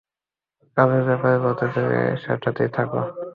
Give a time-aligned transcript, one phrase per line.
[0.77, 2.99] কাজের ব্যাপারে বলতে চাইলে, সেটাতেই থাকো।